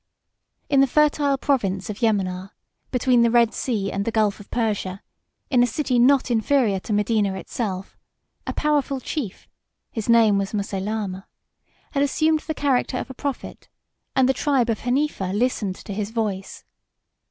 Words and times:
In 0.67 0.81
the 0.81 0.87
fertile 0.87 1.37
province 1.37 1.87
of 1.87 1.99
Yemanah, 1.99 2.49
1 2.49 2.49
between 2.89 3.21
the 3.21 3.29
Red 3.29 3.53
Sea 3.53 3.91
and 3.91 4.03
the 4.03 4.09
Gulf 4.11 4.39
of 4.39 4.49
Persia, 4.49 5.03
in 5.51 5.61
a 5.61 5.67
city 5.67 5.99
not 5.99 6.31
inferior 6.31 6.79
to 6.79 6.91
Medina 6.91 7.35
itself, 7.35 7.99
a 8.47 8.53
powerful 8.53 8.99
chief 8.99 9.47
(his 9.91 10.09
name 10.09 10.39
was 10.39 10.53
Moseilama) 10.55 11.27
had 11.91 12.01
assumed 12.01 12.39
the 12.39 12.55
character 12.55 12.97
of 12.97 13.11
a 13.11 13.13
prophet, 13.13 13.69
and 14.15 14.27
the 14.27 14.33
tribe 14.33 14.71
of 14.71 14.79
Hanifa 14.79 15.33
listened 15.37 15.75
to 15.75 15.93
his 15.93 16.09
voice. 16.09 16.63